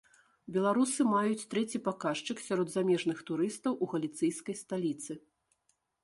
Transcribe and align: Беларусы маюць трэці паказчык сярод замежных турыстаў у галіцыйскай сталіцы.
Беларусы 0.53 1.01
маюць 1.09 1.47
трэці 1.51 1.81
паказчык 1.87 2.37
сярод 2.45 2.71
замежных 2.77 3.21
турыстаў 3.27 3.75
у 3.87 3.89
галіцыйскай 3.91 4.55
сталіцы. 4.63 5.19